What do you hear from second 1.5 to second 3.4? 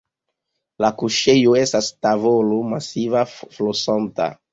estas tavolo-masiva,